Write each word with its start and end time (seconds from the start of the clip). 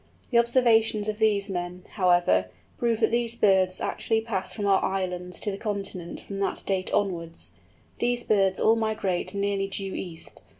The 0.31 0.39
observations 0.39 1.07
of 1.07 1.19
these 1.19 1.47
men, 1.47 1.83
however, 1.91 2.49
prove 2.79 3.01
that 3.01 3.11
these 3.11 3.35
birds 3.35 3.79
actually 3.79 4.21
pass 4.21 4.51
from 4.51 4.65
our 4.65 4.83
islands 4.83 5.39
to 5.41 5.51
the 5.51 5.59
Continent 5.59 6.21
from 6.21 6.39
that 6.39 6.63
date 6.65 6.91
onwards. 6.91 7.51
These 7.99 8.23
birds 8.23 8.59
all 8.59 8.75
migrate 8.75 9.35
nearly 9.35 9.67
due 9.67 9.93
east. 9.93 10.41